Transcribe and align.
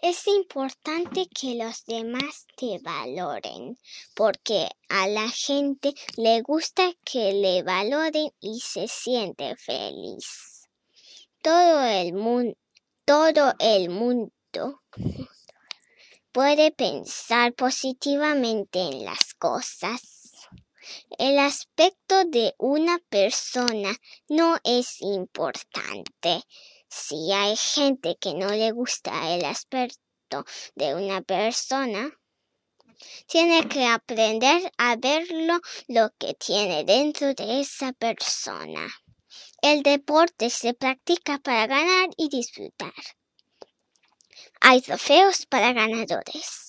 Es 0.00 0.28
importante 0.28 1.26
que 1.28 1.56
los 1.56 1.84
demás 1.86 2.46
te 2.56 2.78
valoren, 2.78 3.76
porque 4.14 4.68
a 4.88 5.08
la 5.08 5.28
gente 5.28 5.92
le 6.16 6.40
gusta 6.42 6.92
que 7.04 7.32
le 7.32 7.64
valoren 7.64 8.30
y 8.38 8.60
se 8.60 8.86
siente 8.86 9.56
feliz. 9.56 10.68
Todo 11.42 11.84
el 11.84 12.12
mundo, 12.12 12.56
todo 13.04 13.54
el 13.58 13.90
mundo 13.90 14.82
puede 16.32 16.70
pensar 16.70 17.52
positivamente 17.54 18.80
en 18.80 19.04
las 19.04 19.34
cosas. 19.34 20.28
El 21.18 21.40
aspecto 21.40 22.24
de 22.24 22.54
una 22.56 23.00
persona 23.10 23.96
no 24.28 24.58
es 24.62 25.02
importante. 25.02 26.44
Si 26.88 27.32
hay 27.32 27.56
gente 27.56 28.16
que 28.20 28.34
no 28.34 28.48
le 28.48 28.72
gusta 28.72 29.34
el 29.34 29.44
aspecto 29.44 30.44
de 30.74 30.94
una 30.94 31.20
persona, 31.22 32.10
tiene 33.26 33.68
que 33.68 33.86
aprender 33.86 34.72
a 34.78 34.96
verlo 34.96 35.60
lo 35.86 36.10
que 36.18 36.34
tiene 36.34 36.84
dentro 36.84 37.34
de 37.34 37.60
esa 37.60 37.92
persona. 37.92 38.86
El 39.62 39.82
deporte 39.82 40.50
se 40.50 40.74
practica 40.74 41.38
para 41.38 41.66
ganar 41.66 42.08
y 42.16 42.28
disfrutar. 42.28 42.92
Hay 44.60 44.80
trofeos 44.80 45.46
para 45.46 45.72
ganadores. 45.72 46.67